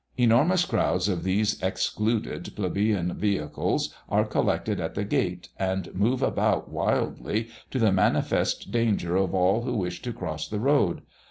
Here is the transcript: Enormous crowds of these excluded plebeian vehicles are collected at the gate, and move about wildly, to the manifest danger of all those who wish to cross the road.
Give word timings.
Enormous 0.17 0.65
crowds 0.65 1.07
of 1.07 1.23
these 1.23 1.61
excluded 1.61 2.51
plebeian 2.55 3.13
vehicles 3.13 3.93
are 4.09 4.25
collected 4.25 4.79
at 4.79 4.95
the 4.95 5.03
gate, 5.03 5.49
and 5.59 5.93
move 5.93 6.23
about 6.23 6.71
wildly, 6.71 7.49
to 7.69 7.77
the 7.77 7.91
manifest 7.91 8.71
danger 8.71 9.15
of 9.15 9.35
all 9.35 9.59
those 9.61 9.65
who 9.71 9.77
wish 9.77 10.01
to 10.01 10.11
cross 10.11 10.47
the 10.47 10.59
road. 10.59 11.03